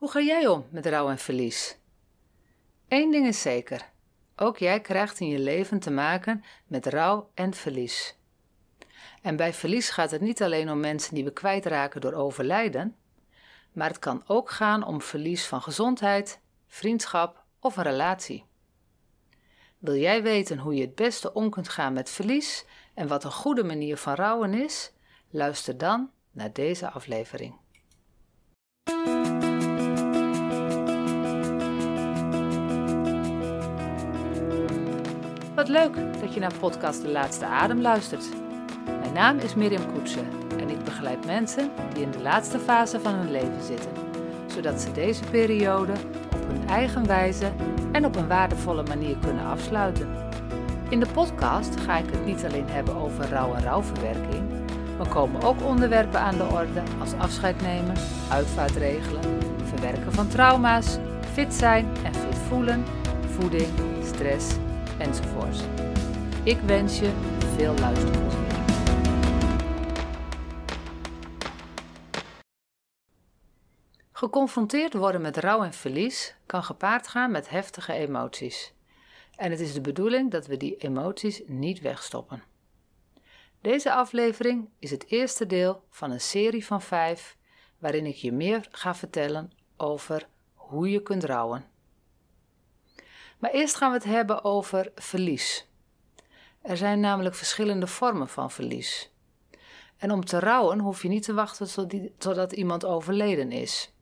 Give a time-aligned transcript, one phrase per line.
[0.00, 1.78] Hoe ga jij om met rouw en verlies?
[2.88, 3.90] Eén ding is zeker:
[4.36, 8.16] ook jij krijgt in je leven te maken met rouw en verlies.
[9.22, 12.96] En bij verlies gaat het niet alleen om mensen die we kwijtraken door overlijden,
[13.72, 18.44] maar het kan ook gaan om verlies van gezondheid, vriendschap of een relatie.
[19.78, 22.64] Wil jij weten hoe je het beste om kunt gaan met verlies
[22.94, 24.92] en wat een goede manier van rouwen is?
[25.30, 27.59] Luister dan naar deze aflevering.
[35.60, 38.24] Wat leuk dat je naar podcast De Laatste Adem luistert.
[39.00, 40.28] Mijn naam is Mirjam Koetsen
[40.58, 43.90] en ik begeleid mensen die in de laatste fase van hun leven zitten,
[44.46, 45.92] zodat ze deze periode
[46.34, 47.52] op hun eigen wijze
[47.92, 50.08] en op een waardevolle manier kunnen afsluiten.
[50.88, 54.42] In de podcast ga ik het niet alleen hebben over rouw en rouwverwerking,
[54.98, 57.96] maar komen ook onderwerpen aan de orde als afscheid nemen,
[58.30, 59.24] uitvaartregelen,
[59.64, 60.98] verwerken van trauma's,
[61.32, 62.84] fit zijn en fit voelen,
[63.38, 63.68] voeding,
[64.04, 64.54] stress
[65.00, 65.64] enzovoort.
[66.44, 67.12] Ik wens je
[67.56, 68.58] veel luisterplezier.
[74.12, 78.74] Geconfronteerd worden met rouw en verlies kan gepaard gaan met heftige emoties.
[79.36, 82.42] En het is de bedoeling dat we die emoties niet wegstoppen.
[83.60, 87.36] Deze aflevering is het eerste deel van een serie van vijf,
[87.78, 91.69] waarin ik je meer ga vertellen over hoe je kunt rouwen.
[93.40, 95.66] Maar eerst gaan we het hebben over verlies.
[96.62, 99.10] Er zijn namelijk verschillende vormen van verlies.
[99.96, 103.92] En om te rouwen hoef je niet te wachten totdat iemand overleden is.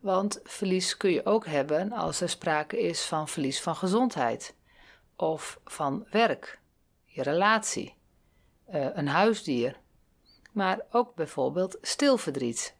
[0.00, 4.54] Want verlies kun je ook hebben als er sprake is van verlies van gezondheid
[5.16, 6.60] of van werk,
[7.04, 7.94] je relatie,
[8.66, 9.80] eh, een huisdier,
[10.52, 12.76] maar ook bijvoorbeeld stilverdriet.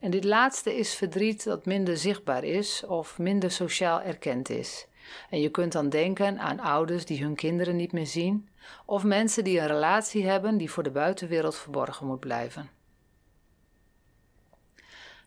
[0.00, 4.86] En dit laatste is verdriet dat minder zichtbaar is of minder sociaal erkend is.
[5.30, 8.48] En je kunt dan denken aan ouders die hun kinderen niet meer zien,
[8.84, 12.70] of mensen die een relatie hebben die voor de buitenwereld verborgen moet blijven.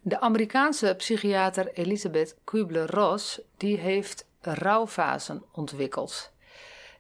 [0.02, 6.32] De Amerikaanse psychiater Elisabeth Kubler-Ross die heeft rouwfasen ontwikkeld.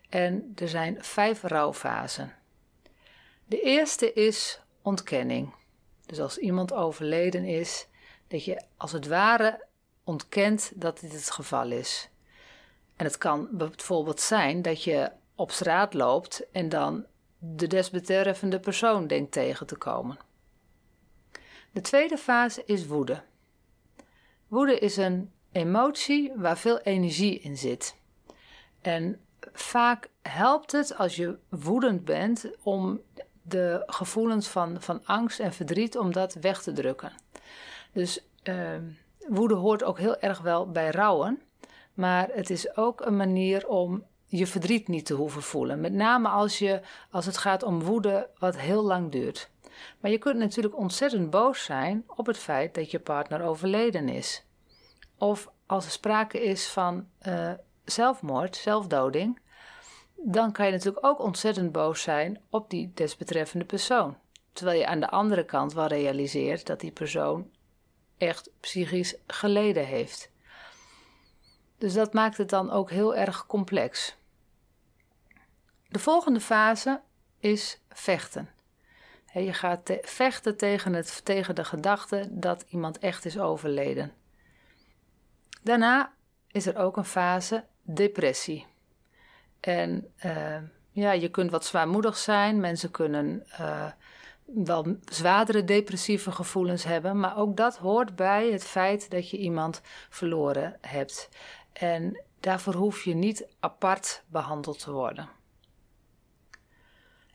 [0.09, 2.33] En er zijn vijf rouwfasen.
[3.45, 5.53] De eerste is ontkenning.
[6.05, 7.87] Dus als iemand overleden is,
[8.27, 9.65] dat je als het ware
[10.03, 12.09] ontkent dat dit het geval is.
[12.95, 17.05] En het kan bijvoorbeeld zijn dat je op straat loopt en dan
[17.37, 20.17] de desbetreffende persoon denkt tegen te komen.
[21.71, 23.23] De tweede fase is woede.
[24.47, 27.95] Woede is een emotie waar veel energie in zit.
[28.81, 29.21] En
[29.53, 33.01] vaak helpt het als je woedend bent om
[33.43, 37.11] de gevoelens van, van angst en verdriet om dat weg te drukken.
[37.91, 38.69] Dus uh,
[39.27, 41.41] woede hoort ook heel erg wel bij rouwen,
[41.93, 45.81] maar het is ook een manier om je verdriet niet te hoeven voelen.
[45.81, 46.81] Met name als, je,
[47.11, 49.49] als het gaat om woede wat heel lang duurt.
[49.99, 54.45] Maar je kunt natuurlijk ontzettend boos zijn op het feit dat je partner overleden is.
[55.17, 57.51] Of als er sprake is van uh,
[57.85, 59.39] zelfmoord, zelfdoding,
[60.25, 64.17] dan kan je natuurlijk ook ontzettend boos zijn op die desbetreffende persoon.
[64.53, 67.51] Terwijl je aan de andere kant wel realiseert dat die persoon
[68.17, 70.31] echt psychisch geleden heeft.
[71.77, 74.15] Dus dat maakt het dan ook heel erg complex.
[75.87, 77.01] De volgende fase
[77.39, 78.49] is vechten.
[79.33, 84.11] Je gaat vechten tegen, het, tegen de gedachte dat iemand echt is overleden.
[85.61, 86.13] Daarna
[86.51, 88.65] is er ook een fase depressie.
[89.65, 90.57] En uh,
[90.91, 92.59] ja, je kunt wat zwaarmoedig zijn.
[92.59, 93.91] Mensen kunnen uh,
[94.45, 97.19] wel zwaardere depressieve gevoelens hebben.
[97.19, 101.29] Maar ook dat hoort bij het feit dat je iemand verloren hebt.
[101.73, 105.29] En daarvoor hoef je niet apart behandeld te worden.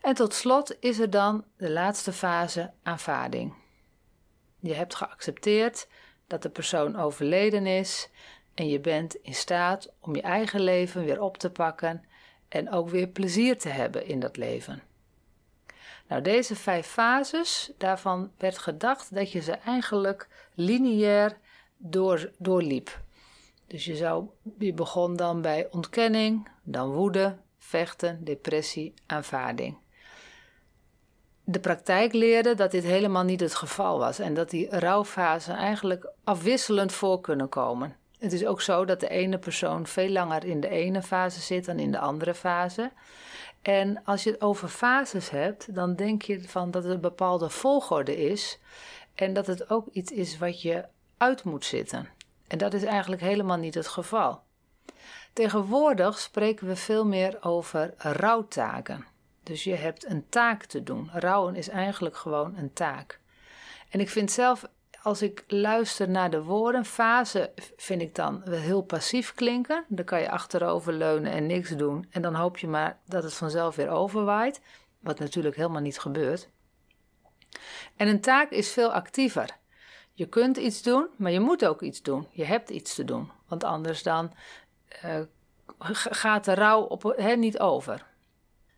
[0.01, 3.53] En tot slot is er dan de laatste fase aanvaarding.
[4.59, 5.87] Je hebt geaccepteerd
[6.27, 8.09] dat de persoon overleden is
[8.53, 12.03] en je bent in staat om je eigen leven weer op te pakken
[12.49, 14.81] en ook weer plezier te hebben in dat leven.
[16.07, 21.37] Nou, deze vijf fases, daarvan werd gedacht dat je ze eigenlijk lineair
[21.77, 23.01] door, doorliep.
[23.67, 24.25] Dus je, zou,
[24.57, 29.77] je begon dan bij ontkenning, dan woede, vechten, depressie, aanvaarding.
[31.43, 36.11] De praktijk leerde dat dit helemaal niet het geval was en dat die rouwfasen eigenlijk
[36.23, 37.95] afwisselend voor kunnen komen.
[38.19, 41.65] Het is ook zo dat de ene persoon veel langer in de ene fase zit
[41.65, 42.91] dan in de andere fase.
[43.61, 47.49] En als je het over fases hebt, dan denk je van dat het een bepaalde
[47.49, 48.59] volgorde is.
[49.15, 50.85] En dat het ook iets is wat je
[51.17, 52.09] uit moet zitten.
[52.47, 54.41] En dat is eigenlijk helemaal niet het geval.
[55.33, 59.05] Tegenwoordig spreken we veel meer over rouwtaken.
[59.43, 61.09] Dus je hebt een taak te doen.
[61.13, 63.19] Rouwen is eigenlijk gewoon een taak.
[63.89, 64.65] En ik vind zelf,
[65.03, 69.85] als ik luister naar de woorden, fase vind ik dan wel heel passief klinken.
[69.87, 72.07] Dan kan je achterover leunen en niks doen.
[72.09, 74.61] En dan hoop je maar dat het vanzelf weer overwaait.
[74.99, 76.49] Wat natuurlijk helemaal niet gebeurt.
[77.95, 79.57] En een taak is veel actiever.
[80.13, 82.27] Je kunt iets doen, maar je moet ook iets doen.
[82.31, 83.31] Je hebt iets te doen.
[83.47, 84.33] Want anders dan
[85.05, 85.19] uh,
[86.09, 88.05] gaat de rouw op, niet over.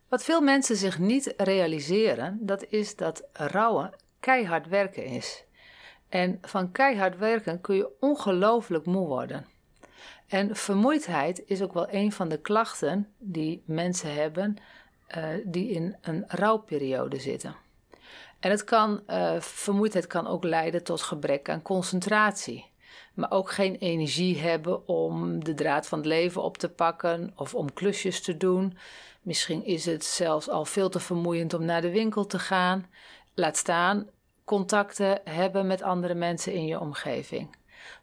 [0.08, 5.44] Wat veel mensen zich niet realiseren, dat is dat rouwen keihard werken is.
[6.12, 9.46] En van keihard werken kun je ongelooflijk moe worden.
[10.28, 14.58] En vermoeidheid is ook wel een van de klachten die mensen hebben
[15.18, 17.56] uh, die in een rouwperiode zitten.
[18.40, 22.70] En het kan, uh, vermoeidheid kan ook leiden tot gebrek aan concentratie.
[23.14, 27.56] Maar ook geen energie hebben om de draad van het leven op te pakken of
[27.56, 28.78] om klusjes te doen.
[29.22, 32.86] Misschien is het zelfs al veel te vermoeiend om naar de winkel te gaan.
[33.34, 34.10] Laat staan
[34.44, 37.56] contacten hebben met andere mensen in je omgeving.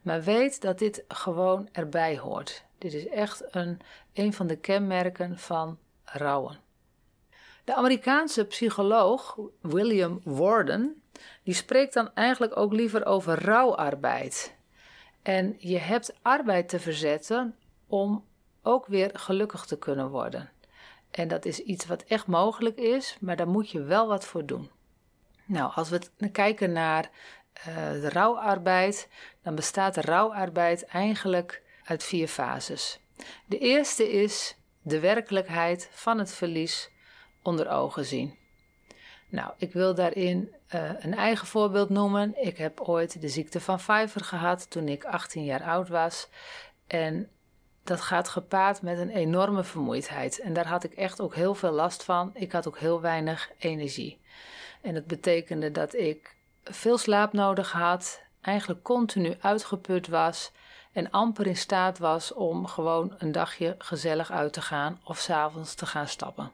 [0.02, 2.64] Maar weet dat dit gewoon erbij hoort.
[2.78, 3.80] Dit is echt een,
[4.12, 6.58] een van de kenmerken van rouwen.
[7.64, 11.02] De Amerikaanse psycholoog William Warden
[11.42, 14.56] die spreekt dan eigenlijk ook liever over rouwarbeid.
[15.22, 17.56] En je hebt arbeid te verzetten
[17.86, 18.24] om
[18.62, 20.50] ook weer gelukkig te kunnen worden.
[21.10, 24.46] En dat is iets wat echt mogelijk is, maar daar moet je wel wat voor
[24.46, 24.70] doen.
[25.48, 27.10] Nou, als we kijken naar
[27.58, 29.08] uh, de rouwarbeid,
[29.42, 33.00] dan bestaat de rouwarbeid eigenlijk uit vier fases.
[33.46, 36.90] De eerste is de werkelijkheid van het verlies
[37.42, 38.36] onder ogen zien.
[39.30, 42.44] Nou, ik wil daarin uh, een eigen voorbeeld noemen.
[42.44, 46.28] Ik heb ooit de ziekte van Pfeiffer gehad toen ik 18 jaar oud was.
[46.86, 47.30] En
[47.84, 50.40] dat gaat gepaard met een enorme vermoeidheid.
[50.40, 52.30] En daar had ik echt ook heel veel last van.
[52.34, 54.20] Ik had ook heel weinig energie.
[54.80, 60.52] En dat betekende dat ik veel slaap nodig had, eigenlijk continu uitgeput was
[60.92, 65.74] en amper in staat was om gewoon een dagje gezellig uit te gaan of s'avonds
[65.74, 66.50] te gaan stappen.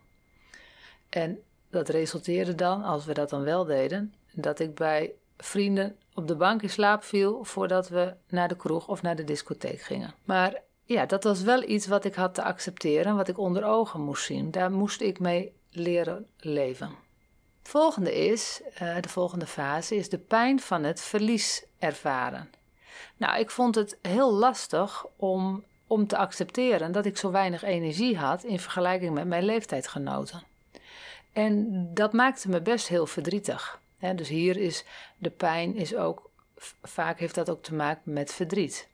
[1.08, 6.28] En dat resulteerde dan, als we dat dan wel deden, dat ik bij vrienden op
[6.28, 10.14] de bank in slaap viel voordat we naar de kroeg of naar de discotheek gingen.
[10.24, 14.00] Maar ja, dat was wel iets wat ik had te accepteren, wat ik onder ogen
[14.00, 14.50] moest zien.
[14.50, 17.03] Daar moest ik mee leren leven.
[17.68, 22.50] Volgende is, uh, de volgende fase, is de pijn van het verlies ervaren.
[23.16, 28.16] Nou, ik vond het heel lastig om, om te accepteren dat ik zo weinig energie
[28.16, 30.42] had in vergelijking met mijn leeftijdgenoten.
[31.32, 33.80] En dat maakte me best heel verdrietig.
[34.14, 34.84] dus hier is
[35.18, 36.30] de pijn is ook,
[36.82, 38.88] vaak heeft dat ook te maken met verdriet.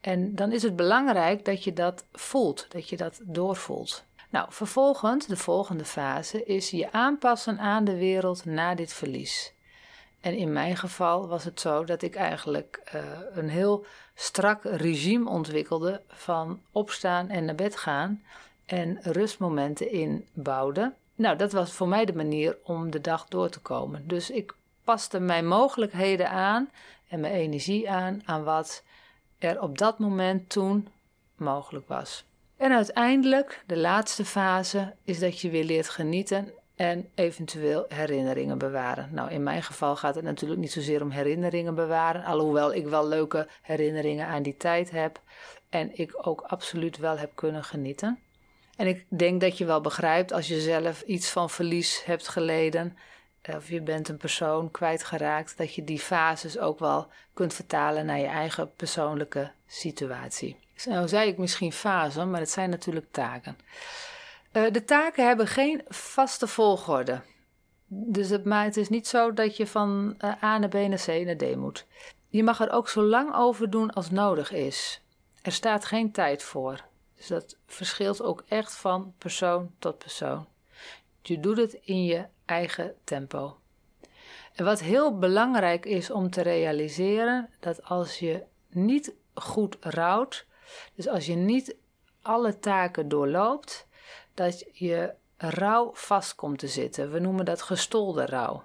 [0.00, 4.04] En dan is het belangrijk dat je dat voelt, dat je dat doorvoelt.
[4.30, 9.52] Nou, vervolgens, de volgende fase is je aanpassen aan de wereld na dit verlies.
[10.20, 13.84] En in mijn geval was het zo dat ik eigenlijk uh, een heel
[14.14, 18.22] strak regime ontwikkelde van opstaan en naar bed gaan
[18.66, 20.92] en rustmomenten inbouwde.
[21.14, 24.08] Nou, dat was voor mij de manier om de dag door te komen.
[24.08, 24.54] Dus ik
[24.84, 26.70] paste mijn mogelijkheden aan
[27.08, 28.82] en mijn energie aan aan wat
[29.38, 30.88] er op dat moment toen
[31.36, 32.24] mogelijk was.
[32.60, 39.08] En uiteindelijk, de laatste fase, is dat je weer leert genieten en eventueel herinneringen bewaren.
[39.12, 43.08] Nou, in mijn geval gaat het natuurlijk niet zozeer om herinneringen bewaren, alhoewel ik wel
[43.08, 45.20] leuke herinneringen aan die tijd heb
[45.68, 48.18] en ik ook absoluut wel heb kunnen genieten.
[48.76, 52.96] En ik denk dat je wel begrijpt als je zelf iets van verlies hebt geleden,
[53.42, 58.06] eh, of je bent een persoon kwijtgeraakt, dat je die fases ook wel kunt vertalen
[58.06, 60.56] naar je eigen persoonlijke situatie.
[60.84, 63.58] Nou zei ik misschien fasen, maar het zijn natuurlijk taken.
[64.52, 67.20] Uh, de taken hebben geen vaste volgorde.
[67.86, 71.06] Dus het, het is niet zo dat je van uh, A naar B naar C
[71.06, 71.86] naar D moet.
[72.28, 75.02] Je mag er ook zo lang over doen als nodig is.
[75.42, 76.84] Er staat geen tijd voor.
[77.16, 80.46] Dus dat verschilt ook echt van persoon tot persoon.
[81.22, 83.58] Je doet het in je eigen tempo.
[84.54, 90.46] En wat heel belangrijk is om te realiseren, dat als je niet goed rouwt,
[90.94, 91.76] dus als je niet
[92.22, 93.86] alle taken doorloopt,
[94.34, 97.12] dat je rouw vast komt te zitten.
[97.12, 98.62] We noemen dat gestolde rouw.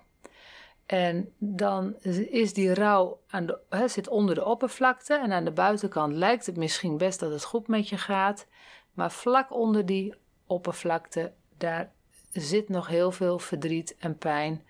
[0.85, 1.95] En dan
[2.29, 6.57] is die rouw aan de, zit onder de oppervlakte en aan de buitenkant lijkt het
[6.57, 8.47] misschien best dat het goed met je gaat,
[8.93, 10.13] maar vlak onder die
[10.47, 11.91] oppervlakte, daar
[12.31, 14.65] zit nog heel veel verdriet en pijn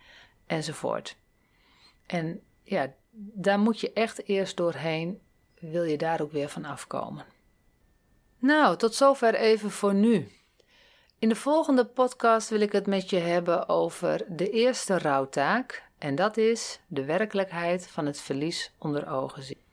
[0.45, 1.17] enzovoort.
[2.05, 5.21] En ja, daar moet je echt eerst doorheen,
[5.59, 7.25] wil je daar ook weer van afkomen.
[8.39, 10.31] Nou, tot zover even voor nu.
[11.19, 16.15] In de volgende podcast wil ik het met je hebben over de eerste rouwtaak, en
[16.15, 19.63] dat is de werkelijkheid van het verlies onder ogen zien.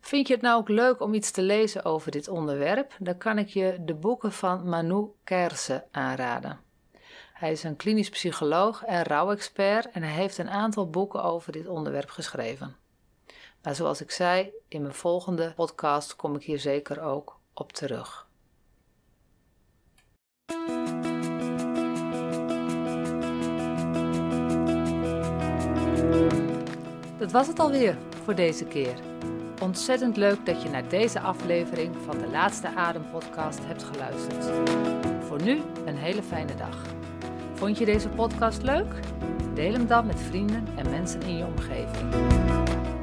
[0.00, 2.94] Vind je het nou ook leuk om iets te lezen over dit onderwerp?
[2.98, 6.60] Dan kan ik je de boeken van Manu Kerse aanraden.
[7.32, 11.66] Hij is een klinisch psycholoog en rouwexpert en hij heeft een aantal boeken over dit
[11.66, 12.76] onderwerp geschreven.
[13.68, 18.26] Maar zoals ik zei, in mijn volgende podcast kom ik hier zeker ook op terug.
[27.18, 28.94] Dat was het alweer voor deze keer.
[29.62, 34.44] Ontzettend leuk dat je naar deze aflevering van de Laatste Adem podcast hebt geluisterd.
[35.24, 36.82] Voor nu een hele fijne dag.
[37.54, 38.94] Vond je deze podcast leuk?
[39.54, 42.77] Deel hem dan met vrienden en mensen in je omgeving.